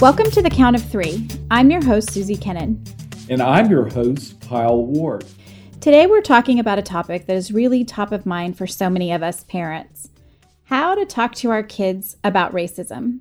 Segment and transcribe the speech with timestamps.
[0.00, 1.26] Welcome to the Count of Three.
[1.50, 2.84] I'm your host, Susie Kennan.
[3.30, 5.24] And I'm your host, Kyle Ward.
[5.80, 9.10] Today, we're talking about a topic that is really top of mind for so many
[9.10, 10.10] of us parents
[10.64, 13.20] how to talk to our kids about racism.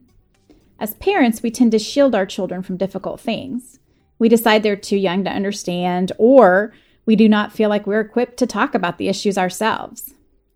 [0.78, 3.80] As parents, we tend to shield our children from difficult things.
[4.20, 6.74] We decide they're too young to understand, or
[7.06, 10.14] we do not feel like we're equipped to talk about the issues ourselves.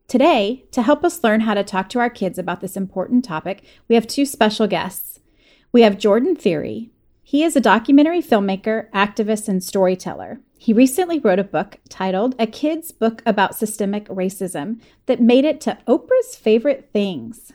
[0.10, 3.64] Today, to help us learn how to talk to our kids about this important topic,
[3.88, 5.19] we have two special guests.
[5.72, 6.90] We have Jordan Thierry.
[7.22, 10.40] He is a documentary filmmaker, activist, and storyteller.
[10.58, 15.62] He recently wrote a book titled A Kid's Book About Systemic Racism that made it
[15.62, 17.54] to Oprah's Favorite Things.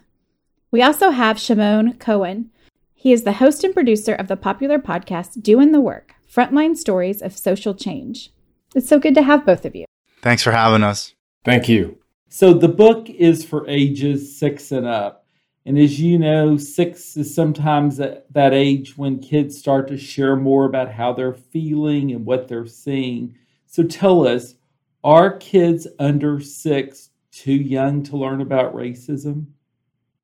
[0.70, 2.50] We also have Shimon Cohen.
[2.94, 7.20] He is the host and producer of the popular podcast Doing the Work Frontline Stories
[7.20, 8.30] of Social Change.
[8.76, 9.86] It's so good to have both of you.
[10.22, 11.14] Thanks for having us.
[11.44, 11.98] Thank you.
[12.28, 15.23] So, the book is for ages six and up.
[15.66, 20.66] And as you know, six is sometimes that, age when kids start to share more
[20.66, 23.36] about how they're feeling and what they're seeing.
[23.66, 24.54] So tell us,
[25.02, 29.46] are kids under six too young to learn about racism?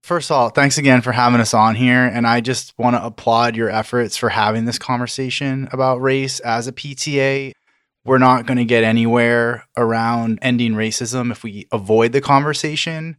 [0.03, 2.05] First of all, thanks again for having us on here.
[2.05, 6.67] And I just want to applaud your efforts for having this conversation about race as
[6.67, 7.53] a PTA.
[8.05, 13.17] We're not going to get anywhere around ending racism if we avoid the conversation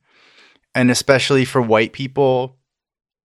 [0.76, 2.58] and especially for white people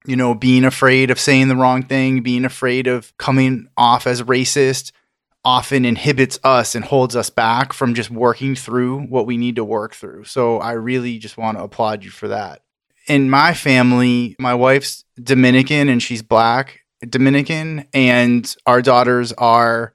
[0.06, 4.22] you know being afraid of saying the wrong thing being afraid of coming off as
[4.22, 4.92] racist
[5.46, 9.64] often inhibits us and holds us back from just working through what we need to
[9.64, 10.24] work through.
[10.24, 12.62] So i really just want to applaud you for that.
[13.06, 19.94] In my family my wife's dominican and she's black dominican and our daughters are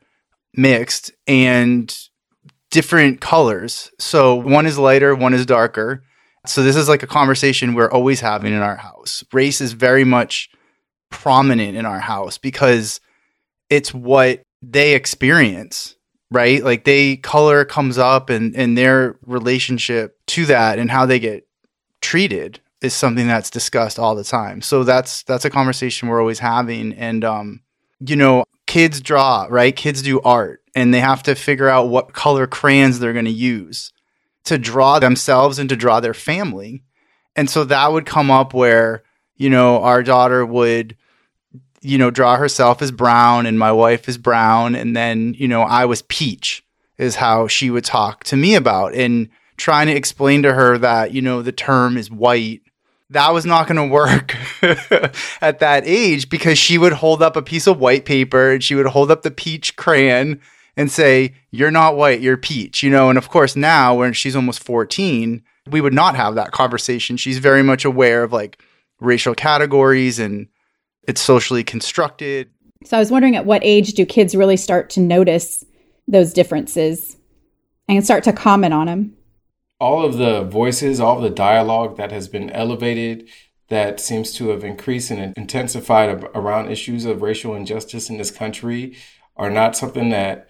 [0.55, 1.94] mixed and
[2.69, 3.91] different colors.
[3.99, 6.03] So one is lighter one is darker
[6.45, 9.23] so this is like a conversation we're always having in our house.
[9.31, 10.50] Race is very much
[11.09, 13.00] prominent in our house because
[13.70, 15.96] it's what they experience,
[16.31, 16.63] right?
[16.63, 21.47] Like they color comes up and and their relationship to that and how they get
[22.01, 24.62] treated is something that's discussed all the time.
[24.62, 27.62] So that's that's a conversation we're always having and um
[28.03, 29.75] you know, kids draw, right?
[29.75, 33.31] Kids do art and they have to figure out what color crayons they're going to
[33.31, 33.91] use
[34.46, 36.84] to draw themselves and to draw their family.
[37.35, 39.03] And so that would come up where,
[39.35, 40.97] you know, our daughter would,
[41.81, 44.75] you know, draw herself as brown and my wife is brown.
[44.75, 46.66] And then, you know, I was peach,
[46.97, 48.94] is how she would talk to me about.
[48.94, 52.62] And trying to explain to her that, you know, the term is white.
[53.12, 54.35] That was not going to work
[55.41, 58.75] at that age because she would hold up a piece of white paper and she
[58.75, 60.41] would hold up the peach crayon
[60.77, 63.09] and say, You're not white, you're peach, you know?
[63.09, 67.17] And of course, now when she's almost 14, we would not have that conversation.
[67.17, 68.61] She's very much aware of like
[68.99, 70.47] racial categories and
[71.07, 72.49] it's socially constructed.
[72.85, 75.65] So I was wondering at what age do kids really start to notice
[76.07, 77.17] those differences
[77.88, 79.17] and start to comment on them?
[79.79, 83.27] All of the voices, all of the dialogue that has been elevated,
[83.69, 88.95] that seems to have increased and intensified around issues of racial injustice in this country
[89.38, 90.49] are not something that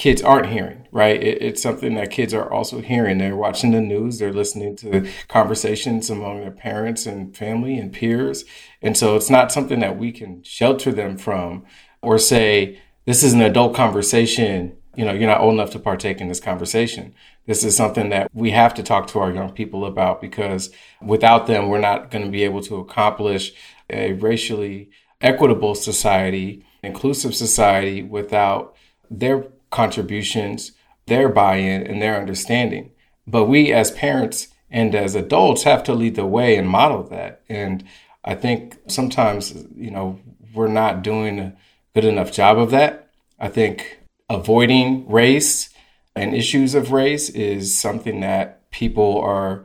[0.00, 1.22] kids aren't hearing, right?
[1.22, 3.18] It, it's something that kids are also hearing.
[3.18, 8.46] They're watching the news, they're listening to conversations among their parents and family and peers.
[8.80, 11.66] And so it's not something that we can shelter them from
[12.00, 14.74] or say, this is an adult conversation.
[14.96, 17.14] You know, you're not old enough to partake in this conversation.
[17.44, 20.70] This is something that we have to talk to our young people about because
[21.02, 23.52] without them, we're not going to be able to accomplish
[23.90, 24.88] a racially
[25.20, 28.74] equitable society, inclusive society without
[29.10, 30.72] their contributions,
[31.06, 32.90] their buy in, and their understanding.
[33.26, 37.42] But we as parents and as adults have to lead the way and model that.
[37.48, 37.84] And
[38.24, 40.20] I think sometimes, you know,
[40.54, 41.56] we're not doing a
[41.94, 43.10] good enough job of that.
[43.38, 45.70] I think avoiding race
[46.14, 49.64] and issues of race is something that people are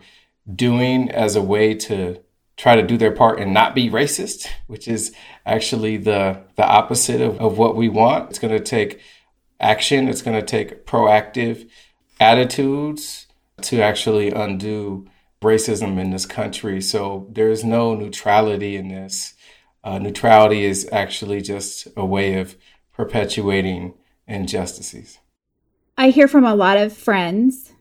[0.53, 2.19] doing as a way to
[2.57, 5.13] try to do their part and not be racist, which is
[5.45, 8.29] actually the the opposite of, of what we want.
[8.29, 9.01] It's going to take
[9.59, 10.07] action.
[10.07, 11.69] It's going to take proactive
[12.19, 13.27] attitudes
[13.61, 15.07] to actually undo
[15.41, 16.81] racism in this country.
[16.81, 19.33] So there's no neutrality in this.
[19.83, 22.55] Uh, neutrality is actually just a way of
[22.93, 23.93] perpetuating
[24.27, 25.19] injustices.
[25.97, 27.73] I hear from a lot of friends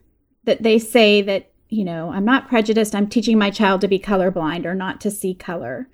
[0.43, 2.93] that they say that, you know, I'm not prejudiced.
[2.93, 5.89] I'm teaching my child to be colorblind or not to see color.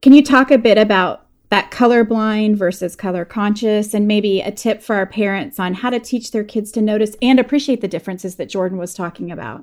[0.00, 4.80] Can you talk a bit about that colorblind versus color conscious, and maybe a tip
[4.82, 8.36] for our parents on how to teach their kids to notice and appreciate the differences
[8.36, 9.62] that Jordan was talking about.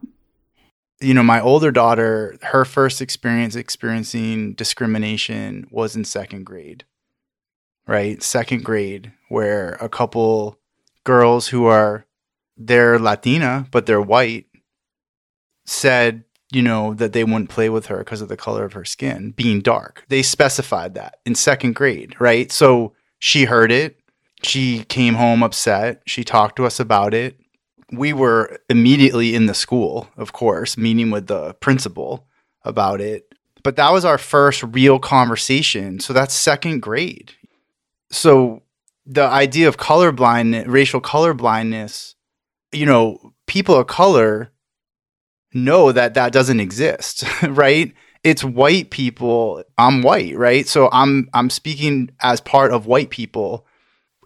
[1.01, 6.83] you know, my older daughter, her first experience experiencing discrimination was in second grade,
[7.87, 8.21] right?
[8.21, 10.59] Second grade, where a couple
[11.05, 12.05] girls who are,
[12.55, 14.45] they're Latina, but they're white,
[15.65, 18.85] said, you know, that they wouldn't play with her because of the color of her
[18.85, 20.03] skin being dark.
[20.09, 22.51] They specified that in second grade, right?
[22.51, 23.99] So she heard it.
[24.43, 26.01] She came home upset.
[26.05, 27.39] She talked to us about it
[27.91, 32.27] we were immediately in the school, of course, meeting with the principal
[32.63, 33.33] about it.
[33.63, 35.99] But that was our first real conversation.
[35.99, 37.33] So that's second grade.
[38.11, 38.63] So
[39.05, 42.15] the idea of colorblind, racial colorblindness,
[42.71, 44.51] you know, people of color
[45.53, 47.93] know that that doesn't exist, right?
[48.23, 49.63] It's white people.
[49.77, 50.67] I'm white, right?
[50.67, 53.65] So I'm I'm speaking as part of white people.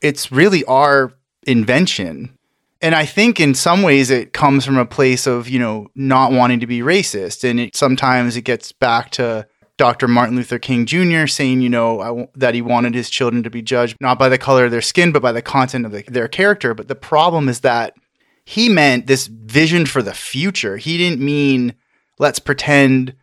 [0.01, 1.13] It's really our
[1.45, 2.37] invention
[2.83, 6.33] and I think in some ways it comes from a place of, you know, not
[6.33, 7.49] wanting to be racist.
[7.49, 9.47] And it, sometimes it gets back to
[9.77, 10.09] Dr.
[10.09, 11.25] Martin Luther King Jr.
[11.25, 14.65] saying, you know, that he wanted his children to be judged not by the color
[14.65, 16.73] of their skin, but by the content of the, their character.
[16.73, 17.95] But the problem is that
[18.45, 20.77] he meant this vision for the future.
[20.77, 21.75] He didn't mean,
[22.19, 23.15] let's pretend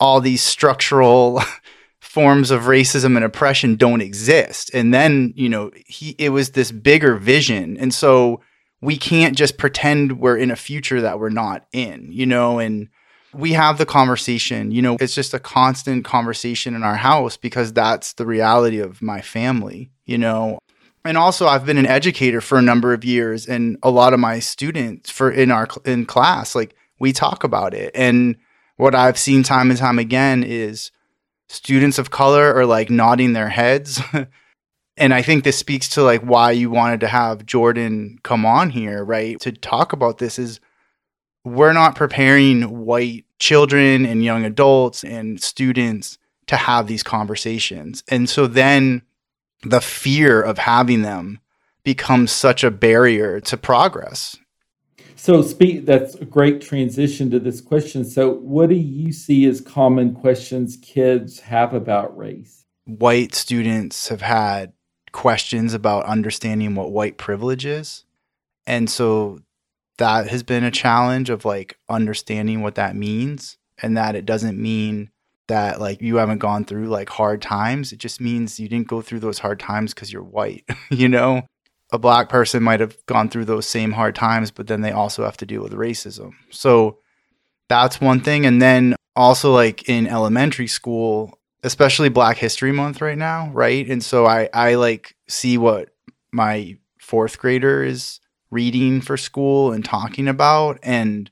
[0.00, 1.42] all these structural
[2.00, 4.70] forms of racism and oppression don't exist.
[4.74, 7.76] And then, you know, he, it was this bigger vision.
[7.78, 8.40] And so,
[8.80, 12.88] we can't just pretend we're in a future that we're not in, you know, and
[13.34, 17.72] we have the conversation, you know, it's just a constant conversation in our house because
[17.72, 20.58] that's the reality of my family, you know.
[21.08, 24.20] And also I've been an educator for a number of years and a lot of
[24.20, 28.36] my students for in our in class like we talk about it and
[28.76, 30.90] what I've seen time and time again is
[31.48, 34.02] students of color are like nodding their heads
[34.98, 38.68] and I think this speaks to like why you wanted to have Jordan come on
[38.68, 39.40] here, right?
[39.40, 40.60] To talk about this is
[41.42, 46.18] we're not preparing white children and young adults and students
[46.48, 48.04] to have these conversations.
[48.08, 49.00] And so then
[49.62, 51.40] the fear of having them
[51.84, 54.36] becomes such a barrier to progress.
[55.16, 58.04] So speak that's a great transition to this question.
[58.04, 62.64] So what do you see as common questions kids have about race?
[62.84, 64.72] White students have had
[65.12, 68.04] questions about understanding what white privilege is.
[68.66, 69.40] And so
[69.98, 74.60] that has been a challenge of like understanding what that means and that it doesn't
[74.60, 75.10] mean
[75.48, 77.92] that like you haven't gone through like hard times.
[77.92, 81.42] It just means you didn't go through those hard times because you're white, you know?
[81.90, 85.24] A black person might have gone through those same hard times, but then they also
[85.24, 86.32] have to deal with racism.
[86.50, 86.98] So
[87.68, 88.44] that's one thing.
[88.44, 93.88] And then also, like in elementary school, especially Black History Month right now, right?
[93.88, 95.88] And so I I like see what
[96.30, 101.30] my fourth grader is reading for school and talking about and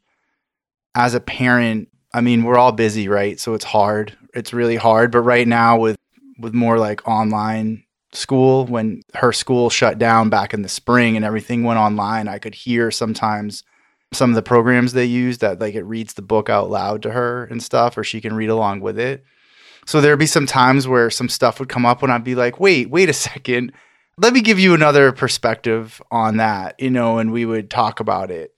[0.95, 3.39] as a parent, I mean, we're all busy, right?
[3.39, 4.17] So it's hard.
[4.35, 5.97] It's really hard, but right now with
[6.39, 11.25] with more like online school when her school shut down back in the spring and
[11.25, 13.63] everything went online, I could hear sometimes
[14.13, 17.11] some of the programs they use that like it reads the book out loud to
[17.11, 19.25] her and stuff or she can read along with it
[19.87, 22.59] so there'd be some times where some stuff would come up and I'd be like,
[22.59, 23.73] wait, wait a second.
[24.19, 28.31] Let me give you another perspective on that, you know, and we would talk about
[28.31, 28.53] it.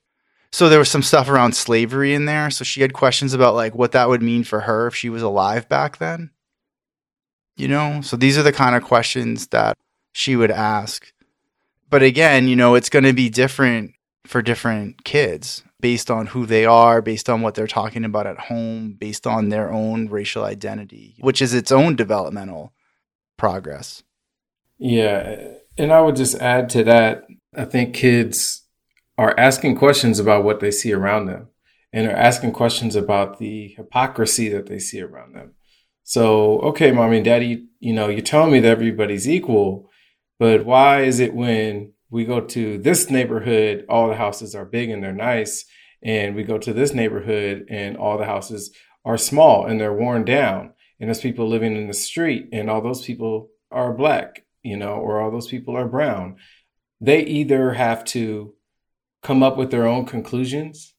[0.51, 2.49] So there was some stuff around slavery in there.
[2.49, 5.21] So she had questions about like what that would mean for her if she was
[5.21, 6.31] alive back then.
[7.55, 9.77] You know, so these are the kind of questions that
[10.13, 11.11] she would ask.
[11.89, 13.93] But again, you know, it's going to be different
[14.25, 18.37] for different kids based on who they are, based on what they're talking about at
[18.37, 22.73] home, based on their own racial identity, which is its own developmental
[23.37, 24.03] progress.
[24.77, 25.53] Yeah.
[25.77, 27.25] And I would just add to that
[27.55, 28.63] I think kids
[29.19, 31.49] are asking questions about what they see around them
[31.91, 35.51] and are asking questions about the hypocrisy that they see around them.
[36.03, 39.89] So, okay, mommy and daddy, you know, you're telling me that everybody's equal,
[40.39, 44.89] but why is it when we go to this neighborhood, all the houses are big
[44.89, 45.65] and they're nice.
[46.01, 48.71] And we go to this neighborhood and all the houses
[49.03, 50.71] are small and they're worn down.
[50.97, 54.93] And there's people living in the street and all those people are black, you know,
[54.93, 56.37] or all those people are brown.
[57.01, 58.53] They either have to
[59.21, 60.93] come up with their own conclusions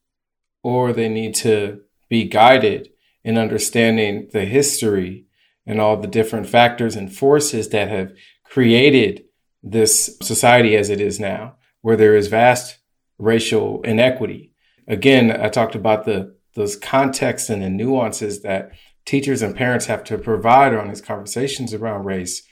[0.63, 2.91] or they need to be guided
[3.25, 5.27] in understanding the history
[5.67, 8.13] and all the different factors and forces that have
[8.45, 9.25] created
[9.63, 12.79] this society as it is now, where there is vast
[13.19, 14.53] racial inequity.
[14.89, 18.73] Again, I talked about the those contexts and the nuances that
[19.05, 22.43] teachers and parents have to provide on these conversations around race.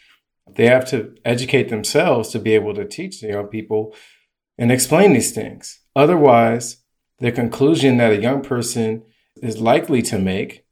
[0.55, 3.95] They have to educate themselves to be able to teach the young people
[4.59, 5.81] and explain these things.
[5.95, 6.79] Otherwise,
[7.21, 9.05] the conclusion that a young person
[9.41, 10.65] is likely to make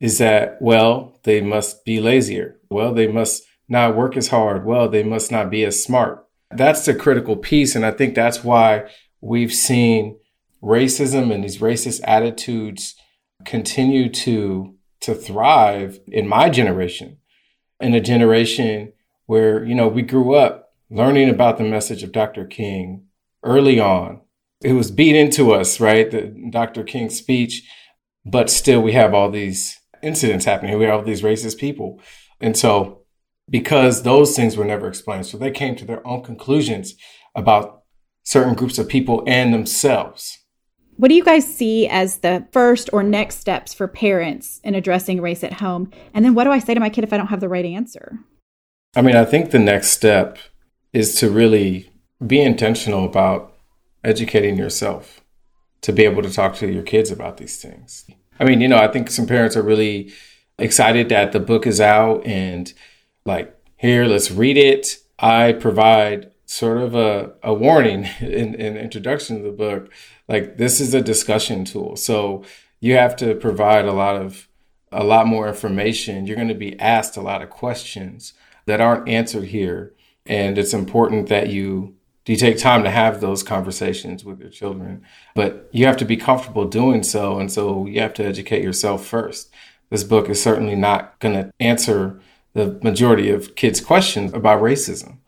[0.00, 2.60] is that, well, they must be lazier.
[2.70, 4.64] Well, they must not work as hard.
[4.64, 6.24] Well, they must not be as smart.
[6.50, 7.74] That's the critical piece.
[7.74, 8.88] And I think that's why
[9.20, 10.18] we've seen
[10.62, 12.94] racism and these racist attitudes
[13.44, 17.18] continue to, to thrive in my generation,
[17.80, 18.92] in a generation
[19.26, 22.44] where, you know, we grew up learning about the message of Dr.
[22.44, 23.05] King
[23.46, 24.20] early on.
[24.62, 26.10] It was beat into us, right?
[26.10, 26.82] The Dr.
[26.82, 27.62] King's speech,
[28.24, 30.78] but still we have all these incidents happening.
[30.78, 32.00] We have all these racist people.
[32.40, 33.02] And so
[33.48, 36.94] because those things were never explained, so they came to their own conclusions
[37.34, 37.82] about
[38.24, 40.38] certain groups of people and themselves.
[40.96, 45.20] What do you guys see as the first or next steps for parents in addressing
[45.20, 45.90] race at home?
[46.14, 47.66] And then what do I say to my kid if I don't have the right
[47.66, 48.18] answer?
[48.96, 50.38] I mean, I think the next step
[50.94, 51.90] is to really
[52.24, 53.54] be intentional about
[54.04, 55.20] educating yourself
[55.82, 58.06] to be able to talk to your kids about these things.
[58.38, 60.12] I mean, you know, I think some parents are really
[60.58, 62.72] excited that the book is out and
[63.24, 64.98] like, here, let's read it.
[65.18, 69.92] I provide sort of a, a warning in, in introduction to the book.
[70.28, 71.96] Like, this is a discussion tool.
[71.96, 72.44] So
[72.80, 74.48] you have to provide a lot of
[74.92, 76.26] a lot more information.
[76.26, 78.32] You're going to be asked a lot of questions
[78.66, 79.94] that aren't answered here.
[80.24, 81.95] And it's important that you
[82.26, 85.02] do you take time to have those conversations with your children?
[85.34, 89.06] But you have to be comfortable doing so and so you have to educate yourself
[89.06, 89.50] first.
[89.88, 92.20] This book is certainly not going to answer
[92.52, 95.18] the majority of kids questions about racism.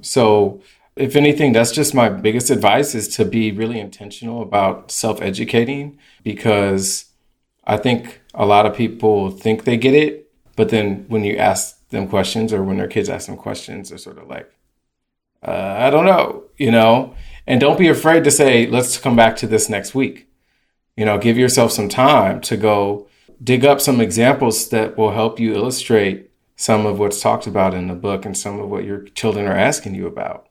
[0.00, 0.62] So
[0.96, 7.12] if anything that's just my biggest advice is to be really intentional about self-educating because
[7.66, 11.86] i think a lot of people think they get it but then when you ask
[11.90, 14.50] them questions or when their kids ask them questions they're sort of like
[15.42, 17.14] uh, I don't know, you know,
[17.46, 20.28] and don't be afraid to say, let's come back to this next week.
[20.96, 23.08] You know, give yourself some time to go
[23.42, 27.86] dig up some examples that will help you illustrate some of what's talked about in
[27.86, 30.48] the book and some of what your children are asking you about.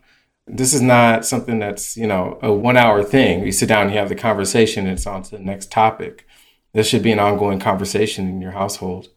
[0.47, 3.43] This is not something that's, you know, a one hour thing.
[3.43, 6.27] You sit down, and you have the conversation, and it's on to the next topic.
[6.73, 9.09] This should be an ongoing conversation in your household.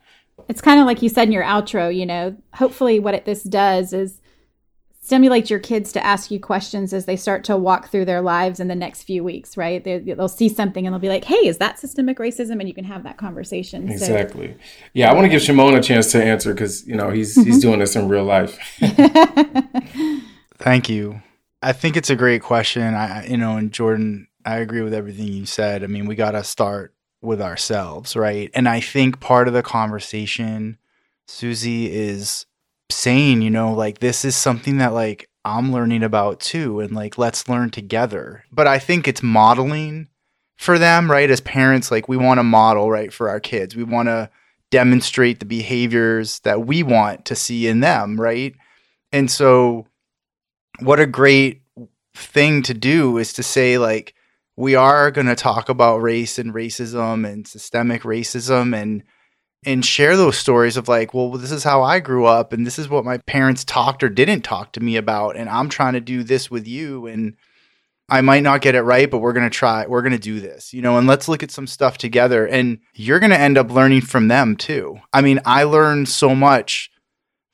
[0.49, 3.43] It's kind of like you said in your outro, you know, hopefully what it, this
[3.43, 4.21] does is
[5.01, 8.61] stimulate your kids to ask you questions as they start to walk through their lives
[8.61, 9.83] in the next few weeks, right?
[9.83, 12.59] They, will see something and they'll be like, hey, is that systemic racism?
[12.61, 13.89] And you can have that conversation.
[13.89, 14.53] Exactly.
[14.53, 14.59] So,
[14.93, 17.49] yeah, I want to give Shimon a chance to answer because, you know, he's, mm-hmm.
[17.49, 18.59] he's doing this in real life.
[20.59, 21.23] Thank you.
[21.63, 22.95] I think it's a great question.
[22.95, 25.83] I, you know, and Jordan, I agree with everything you said.
[25.83, 28.51] I mean, we got to start with ourselves, right?
[28.55, 30.79] And I think part of the conversation,
[31.27, 32.47] Susie, is
[32.91, 37.19] saying, you know, like this is something that like I'm learning about too and like
[37.19, 38.45] let's learn together.
[38.53, 40.09] But I think it's modeling
[40.57, 41.31] for them, right?
[41.31, 43.77] As parents, like we want to model, right, for our kids.
[43.77, 44.31] We want to
[44.71, 48.55] demonstrate the behaviors that we want to see in them, right?
[49.13, 49.87] And so
[50.81, 51.63] what a great
[52.15, 54.15] thing to do is to say like
[54.57, 59.05] we are going to talk about race and racism and systemic racism and
[59.65, 62.79] and share those stories of like, well, this is how I grew up and this
[62.79, 66.01] is what my parents talked or didn't talk to me about and I'm trying to
[66.01, 67.37] do this with you and
[68.09, 69.87] I might not get it right, but we're going to try.
[69.87, 72.79] We're going to do this, you know, and let's look at some stuff together and
[72.95, 75.01] you're going to end up learning from them too.
[75.13, 76.91] I mean, I learned so much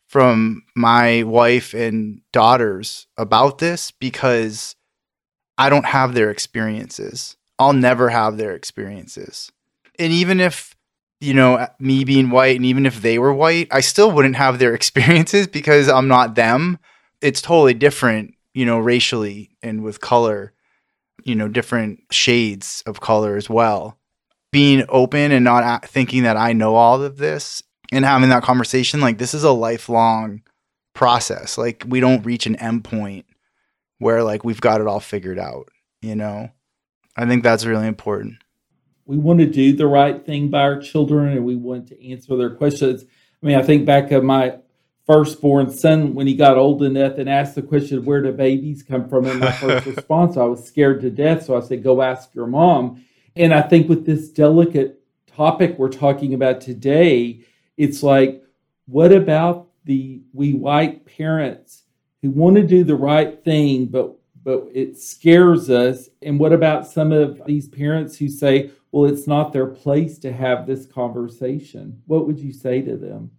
[0.07, 4.77] from my wife and daughters about this because
[5.59, 7.37] I don't have their experiences.
[7.59, 9.51] I'll never have their experiences.
[9.99, 10.74] And even if
[11.25, 14.59] you know, me being white, and even if they were white, I still wouldn't have
[14.59, 16.79] their experiences because I'm not them.
[17.21, 20.53] It's totally different, you know, racially and with color,
[21.25, 23.99] you know, different shades of color as well.
[24.53, 29.01] Being open and not thinking that I know all of this and having that conversation,
[29.01, 30.43] like, this is a lifelong
[30.95, 31.59] process.
[31.59, 33.25] Like, we don't reach an endpoint
[33.99, 35.71] where, like, we've got it all figured out,
[36.03, 36.51] you know?
[37.17, 38.44] I think that's really important
[39.07, 42.37] we want to do the right thing by our children and we want to answer
[42.37, 43.05] their questions.
[43.43, 44.59] I mean, I think back of my
[45.07, 49.09] firstborn son when he got old enough and asked the question, Where do babies come
[49.09, 49.27] from?
[49.27, 51.45] And my first response, I was scared to death.
[51.45, 53.05] So I said, Go ask your mom.
[53.37, 57.41] And I think with this delicate topic we're talking about today,
[57.77, 58.43] it's like,
[58.87, 61.83] what about the we white parents
[62.23, 66.11] who want to do the right thing, but but it scares us.
[66.21, 70.33] And what about some of these parents who say, well, it's not their place to
[70.33, 72.01] have this conversation?
[72.07, 73.33] What would you say to them?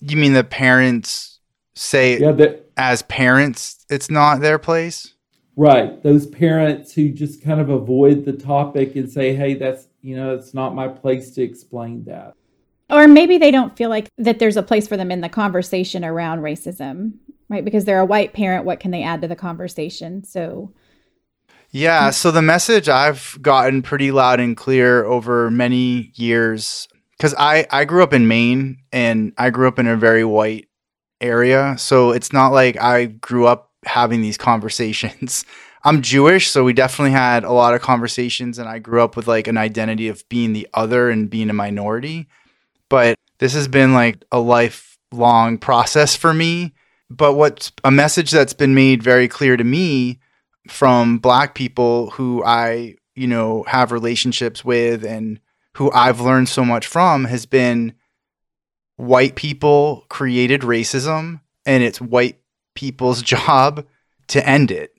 [0.00, 1.40] You mean the parents
[1.74, 5.14] say, yeah, that, as parents, it's not their place?
[5.56, 6.02] Right.
[6.02, 10.34] Those parents who just kind of avoid the topic and say, hey, that's You know,
[10.34, 12.34] it's not my place to explain that.
[12.90, 16.04] Or maybe they don't feel like that there's a place for them in the conversation
[16.04, 17.14] around racism,
[17.48, 17.64] right?
[17.64, 20.22] Because they're a white parent, what can they add to the conversation?
[20.24, 20.74] So,
[21.72, 26.86] yeah, so the message I've gotten pretty loud and clear over many years
[27.18, 30.68] cuz I I grew up in Maine and I grew up in a very white
[31.20, 35.44] area, so it's not like I grew up having these conversations.
[35.84, 39.26] I'm Jewish, so we definitely had a lot of conversations and I grew up with
[39.26, 42.28] like an identity of being the other and being a minority.
[42.88, 46.74] But this has been like a lifelong process for me.
[47.10, 50.20] But what's a message that's been made very clear to me
[50.68, 55.40] from black people who I, you know, have relationships with and
[55.76, 57.94] who I've learned so much from has been
[58.96, 62.38] white people created racism and it's white
[62.74, 63.84] people's job
[64.28, 64.94] to end it.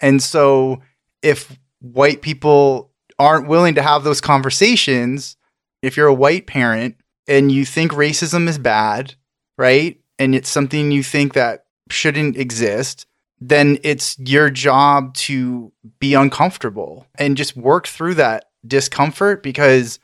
[0.00, 0.80] And so
[1.22, 5.36] if white people aren't willing to have those conversations,
[5.82, 6.96] if you're a white parent
[7.26, 9.14] and you think racism is bad,
[9.56, 10.00] right?
[10.18, 13.06] And it's something you think that shouldn't exist,
[13.40, 19.98] then it's your job to be uncomfortable and just work through that discomfort because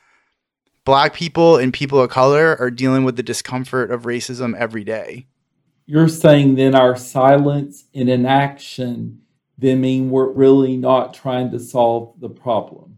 [0.85, 5.27] black people and people of color are dealing with the discomfort of racism every day.
[5.85, 9.21] You're saying then our silence and inaction
[9.57, 12.97] then mean we're really not trying to solve the problem.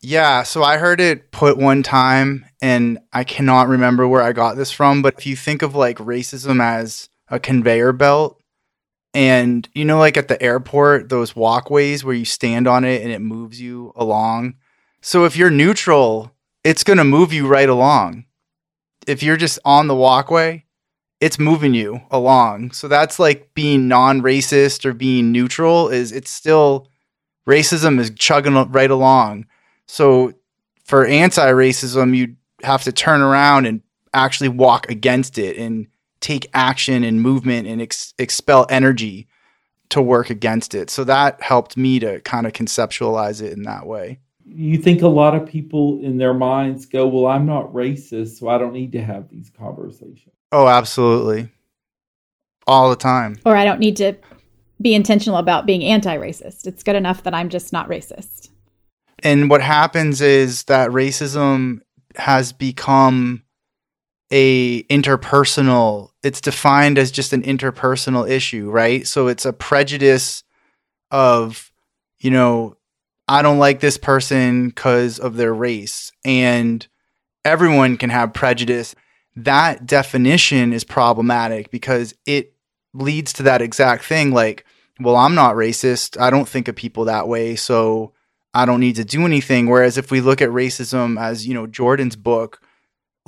[0.00, 4.56] Yeah, so I heard it put one time and I cannot remember where I got
[4.56, 8.37] this from, but if you think of like racism as a conveyor belt
[9.18, 13.10] and you know like at the airport those walkways where you stand on it and
[13.10, 14.54] it moves you along.
[15.00, 16.30] So if you're neutral,
[16.62, 18.26] it's going to move you right along.
[19.08, 20.64] If you're just on the walkway,
[21.20, 22.70] it's moving you along.
[22.70, 26.88] So that's like being non-racist or being neutral is it's still
[27.48, 29.46] racism is chugging right along.
[29.86, 30.34] So
[30.84, 33.82] for anti-racism, you have to turn around and
[34.14, 35.88] actually walk against it and
[36.20, 39.28] take action and movement and ex- expel energy
[39.90, 40.90] to work against it.
[40.90, 44.18] So that helped me to kind of conceptualize it in that way.
[44.44, 48.48] You think a lot of people in their minds go, Well, I'm not racist, so
[48.48, 50.34] I don't need to have these conversations.
[50.52, 51.50] Oh, absolutely.
[52.66, 53.38] All the time.
[53.44, 54.14] Or I don't need to
[54.80, 56.66] be intentional about being anti racist.
[56.66, 58.48] It's good enough that I'm just not racist.
[59.20, 61.80] And what happens is that racism
[62.16, 63.42] has become
[64.30, 69.06] a interpersonal it's defined as just an interpersonal issue right?
[69.06, 70.44] So it's a prejudice
[71.10, 71.72] of
[72.18, 72.76] you know
[73.26, 76.86] i don't like this person cuz of their race and
[77.44, 78.94] everyone can have prejudice.
[79.36, 82.52] That definition is problematic because it
[82.92, 84.64] leads to that exact thing like
[85.00, 86.20] well i'm not racist.
[86.20, 88.12] I don't think of people that way so
[88.52, 89.68] i don't need to do anything.
[89.68, 92.60] Whereas if we look at racism as you know jordan's book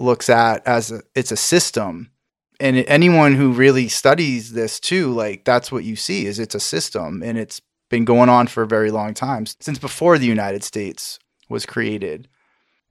[0.01, 2.11] looks at as a, it's a system.
[2.59, 6.61] And anyone who really studies this too like that's what you see is it's a
[6.61, 10.63] system and it's been going on for a very long time since before the united
[10.63, 12.29] states was created.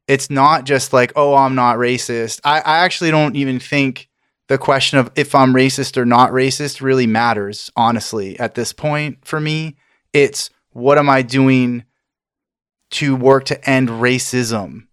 [0.08, 2.40] It's not just like oh i'm not racist.
[2.44, 4.10] I, I actually don't even think
[4.48, 9.20] the question of if i'm racist or not racist really matters honestly at this point
[9.24, 9.78] for me.
[10.14, 11.84] It's what am i doing
[12.92, 14.88] to work to end racism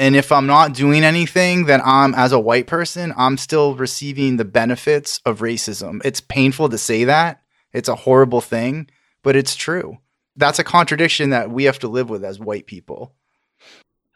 [0.00, 4.38] and if I'm not doing anything, then I'm, as a white person, I'm still receiving
[4.38, 6.00] the benefits of racism.
[6.06, 7.42] It's painful to say that.
[7.74, 8.88] It's a horrible thing,
[9.22, 9.98] but it's true.
[10.36, 13.12] That's a contradiction that we have to live with as white people.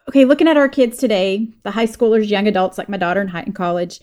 [0.09, 3.29] Okay, looking at our kids today, the high schoolers, young adults like my daughter in
[3.29, 4.01] high in college,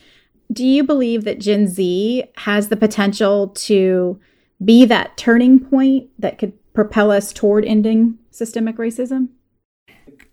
[0.53, 4.19] do you believe that Gen Z has the potential to
[4.63, 9.29] be that turning point that could propel us toward ending systemic racism?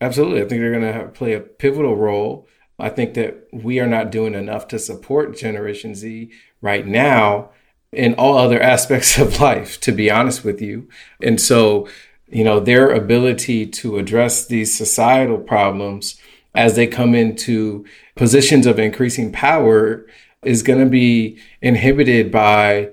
[0.00, 0.42] Absolutely.
[0.42, 2.46] I think they're going to play a pivotal role.
[2.78, 6.30] I think that we are not doing enough to support Generation Z
[6.61, 7.50] right now
[7.92, 10.88] in all other aspects of life, to be honest with you.
[11.22, 11.88] And so,
[12.28, 16.20] you know, their ability to address these societal problems
[16.54, 17.84] as they come into
[18.14, 20.06] positions of increasing power
[20.44, 22.90] is going to be inhibited by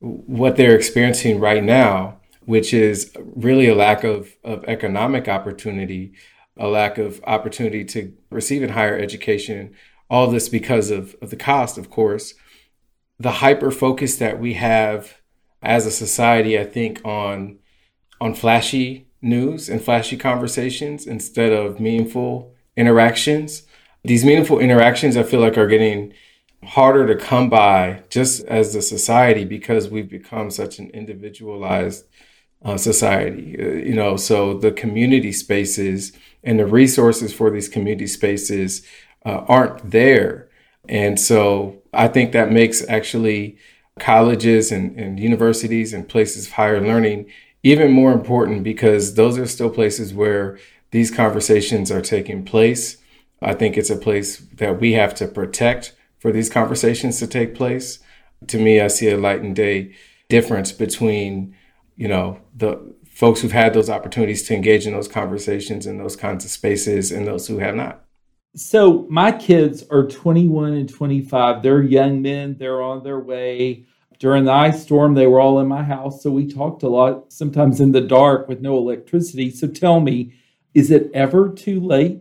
[0.00, 6.12] what they're experiencing right now, which is really a lack of, of economic opportunity
[6.56, 9.74] a lack of opportunity to receive in higher education.
[10.08, 12.34] All this because of, of the cost, of course.
[13.18, 15.18] The hyper focus that we have
[15.62, 17.58] as a society, I think, on
[18.20, 23.62] on flashy news and flashy conversations instead of meaningful interactions.
[24.04, 26.14] These meaningful interactions, I feel like, are getting
[26.64, 32.04] harder to come by just as a society because we've become such an individualized
[32.64, 33.56] uh, society.
[33.58, 38.82] Uh, you know, so the community spaces and the resources for these community spaces
[39.24, 40.48] uh, aren't there.
[40.88, 43.58] And so I think that makes actually
[43.98, 47.26] colleges and, and universities and places of higher learning
[47.62, 50.56] even more important because those are still places where
[50.92, 52.98] these conversations are taking place.
[53.42, 57.56] I think it's a place that we have to protect for these conversations to take
[57.56, 57.98] place.
[58.46, 59.94] To me, I see a light and day
[60.28, 61.56] difference between,
[61.96, 66.16] you know, the folks who've had those opportunities to engage in those conversations in those
[66.16, 68.04] kinds of spaces and those who have not.
[68.54, 71.62] So my kids are 21 and 25.
[71.62, 72.56] They're young men.
[72.58, 73.86] They're on their way.
[74.18, 76.22] During the ice storm, they were all in my house.
[76.22, 79.50] So we talked a lot, sometimes in the dark with no electricity.
[79.50, 80.32] So tell me,
[80.72, 82.20] is it ever too late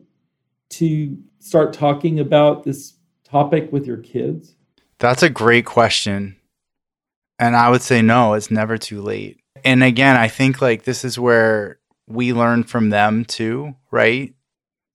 [0.71, 4.55] to start talking about this topic with your kids?
[4.99, 6.35] That's a great question.
[7.39, 9.39] And I would say no, it's never too late.
[9.65, 14.33] And again, I think like this is where we learn from them too, right?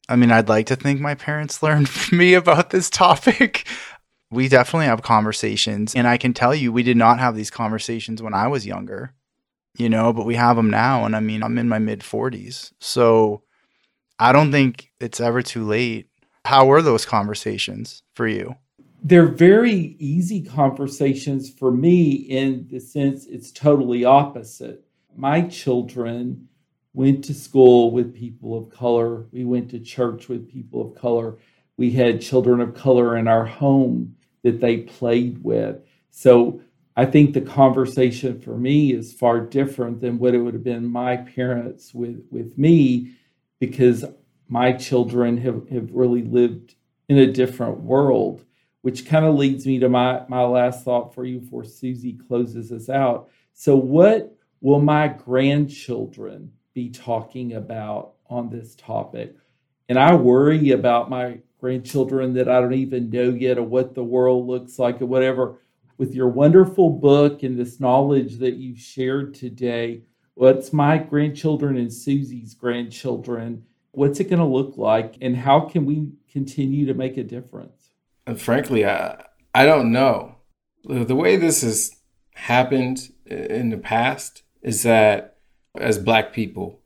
[0.08, 3.66] I mean, I'd like to think my parents learned from me about this topic.
[4.32, 5.92] We definitely have conversations.
[5.96, 9.12] And I can tell you, we did not have these conversations when I was younger,
[9.76, 11.04] you know, but we have them now.
[11.04, 12.70] And I mean, I'm in my mid 40s.
[12.78, 13.42] So
[14.20, 16.10] I don't think it's ever too late.
[16.44, 18.54] How were those conversations for you?
[19.02, 24.84] They're very easy conversations for me in the sense it's totally opposite.
[25.16, 26.48] My children,
[26.92, 29.26] went to school with people of color.
[29.32, 31.38] We went to church with people of color.
[31.76, 35.76] We had children of color in our home that they played with.
[36.10, 36.60] So
[36.96, 40.86] I think the conversation for me is far different than what it would have been
[40.86, 43.12] my parents with, with me
[43.60, 44.04] because
[44.48, 46.74] my children have, have really lived
[47.08, 48.44] in a different world,
[48.82, 52.72] which kind of leads me to my, my last thought for you before Susie closes
[52.72, 53.28] us out.
[53.52, 59.36] So, what will my grandchildren be talking about on this topic.
[59.88, 64.04] And I worry about my grandchildren that I don't even know yet of what the
[64.04, 65.58] world looks like or whatever.
[65.98, 71.92] With your wonderful book and this knowledge that you've shared today, what's my grandchildren and
[71.92, 73.64] Susie's grandchildren?
[73.92, 75.16] What's it going to look like?
[75.20, 77.89] And how can we continue to make a difference?
[78.30, 79.24] And frankly, I,
[79.56, 80.36] I don't know.
[80.84, 81.96] The way this has
[82.34, 85.38] happened in the past is that
[85.74, 86.78] as Black people,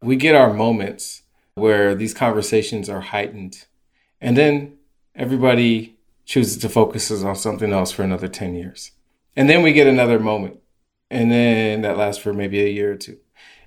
[0.00, 1.24] we get our moments
[1.56, 3.66] where these conversations are heightened.
[4.18, 4.78] And then
[5.14, 8.92] everybody chooses to focus on something else for another 10 years.
[9.36, 10.58] And then we get another moment.
[11.10, 13.18] And then that lasts for maybe a year or two.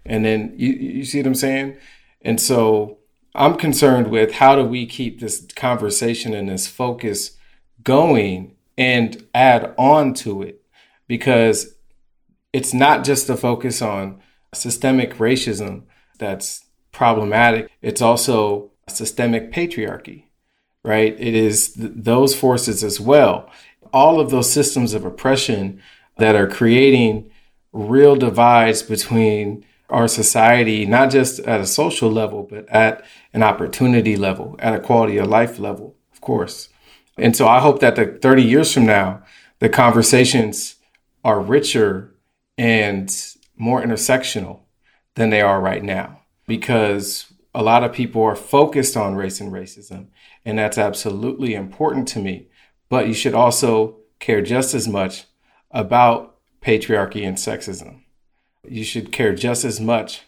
[0.07, 1.77] And then you, you see what I'm saying?
[2.23, 2.97] And so
[3.33, 7.37] I'm concerned with how do we keep this conversation and this focus
[7.83, 10.61] going and add on to it?
[11.07, 11.75] Because
[12.51, 14.21] it's not just the focus on
[14.53, 15.83] systemic racism
[16.19, 17.71] that's problematic.
[17.81, 20.25] It's also systemic patriarchy,
[20.83, 21.15] right?
[21.17, 23.49] It is th- those forces as well.
[23.93, 25.81] All of those systems of oppression
[26.17, 27.31] that are creating
[27.71, 34.15] real divides between our society, not just at a social level, but at an opportunity
[34.15, 36.69] level, at a quality of life level, of course.
[37.17, 39.23] And so I hope that the 30 years from now,
[39.59, 40.75] the conversations
[41.23, 42.15] are richer
[42.57, 43.13] and
[43.57, 44.61] more intersectional
[45.15, 49.51] than they are right now because a lot of people are focused on race and
[49.51, 50.07] racism,
[50.45, 52.47] and that's absolutely important to me.
[52.89, 55.25] But you should also care just as much
[55.69, 58.00] about patriarchy and sexism.
[58.67, 60.23] You should care just as much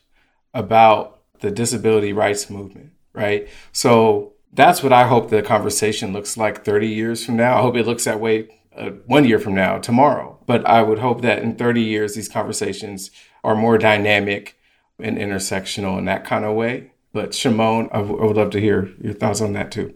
[0.54, 3.48] about the disability rights movement, right?
[3.72, 7.58] So that's what I hope the conversation looks like 30 years from now.
[7.58, 10.39] I hope it looks that way uh, one year from now, tomorrow.
[10.46, 13.12] But I would hope that in 30 years, these conversations
[13.43, 14.58] are more dynamic
[15.00, 16.91] and intersectional in that kind of way.
[17.12, 19.93] But Shimon, I, w- I would love to hear your thoughts on that too.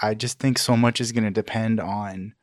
[0.00, 2.34] I just think so much is going to depend on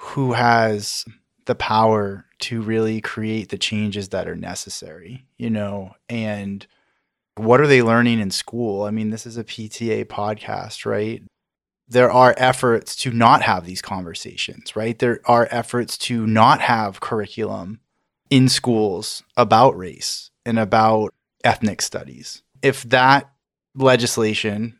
[0.00, 1.04] who has
[1.46, 6.66] the power to really create the changes that are necessary, you know, and
[7.36, 8.82] what are they learning in school?
[8.82, 11.22] I mean, this is a PTA podcast, right?
[11.88, 14.98] there are efforts to not have these conversations, right?
[14.98, 17.80] There are efforts to not have curriculum
[18.30, 22.42] in schools about race and about ethnic studies.
[22.60, 23.30] If that
[23.74, 24.77] legislation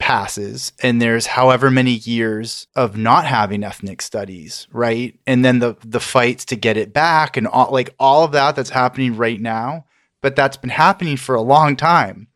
[0.00, 5.16] passes and there's however many years of not having ethnic studies, right?
[5.26, 8.56] And then the the fights to get it back and all like all of that
[8.56, 9.84] that's happening right now,
[10.22, 12.26] but that's been happening for a long time.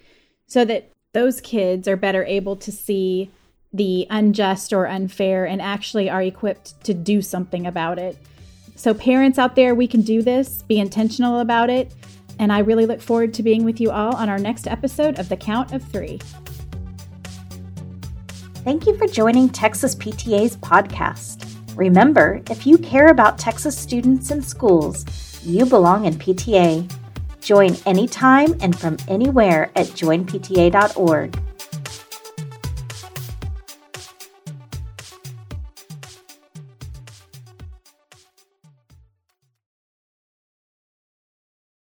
[0.47, 3.31] so that those kids are better able to see
[3.71, 8.17] the unjust or unfair and actually are equipped to do something about it.
[8.75, 11.93] So, parents out there, we can do this, be intentional about it.
[12.39, 15.29] And I really look forward to being with you all on our next episode of
[15.29, 16.19] The Count of Three.
[18.63, 21.45] Thank you for joining Texas PTA's podcast.
[21.75, 25.05] Remember, if you care about Texas students and schools,
[25.43, 26.89] you belong in PTA.
[27.41, 31.37] Join anytime and from anywhere at joinpta.org.